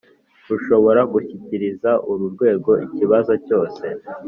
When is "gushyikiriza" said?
1.13-1.91